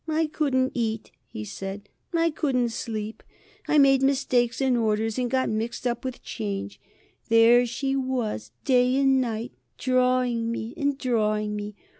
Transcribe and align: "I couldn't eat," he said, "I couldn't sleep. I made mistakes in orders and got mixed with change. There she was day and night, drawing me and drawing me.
"I 0.09 0.25
couldn't 0.25 0.71
eat," 0.73 1.11
he 1.27 1.45
said, 1.45 1.87
"I 2.11 2.31
couldn't 2.31 2.69
sleep. 2.69 3.21
I 3.67 3.77
made 3.77 4.01
mistakes 4.01 4.59
in 4.59 4.75
orders 4.75 5.19
and 5.19 5.29
got 5.29 5.47
mixed 5.47 5.85
with 6.01 6.23
change. 6.23 6.79
There 7.29 7.67
she 7.67 7.95
was 7.95 8.49
day 8.65 8.95
and 8.95 9.21
night, 9.21 9.51
drawing 9.77 10.51
me 10.51 10.73
and 10.75 10.97
drawing 10.97 11.55
me. 11.55 11.75